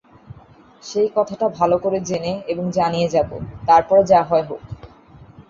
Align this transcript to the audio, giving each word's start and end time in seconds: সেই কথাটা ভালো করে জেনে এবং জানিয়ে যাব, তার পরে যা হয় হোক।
সেই 0.83 1.09
কথাটা 1.15 1.47
ভালো 1.49 1.75
করে 1.77 1.99
জেনে 2.01 2.33
এবং 2.47 2.65
জানিয়ে 2.71 3.07
যাব, 3.07 3.29
তার 3.67 3.81
পরে 3.89 4.03
যা 4.03 4.19
হয় 4.23 4.45
হোক। 4.49 4.61